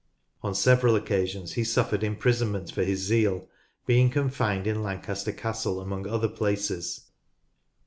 On 0.41 0.55
several 0.55 0.95
occasions 0.95 1.51
he 1.53 1.63
suffered 1.63 2.03
imprisonment 2.03 2.71
for 2.71 2.83
his 2.83 3.01
zeal, 3.01 3.47
being 3.85 4.09
confined 4.09 4.65
in 4.65 4.81
Lancaster 4.81 5.31
Castle 5.31 5.79
among 5.79 6.07
other 6.07 6.27
places. 6.27 7.11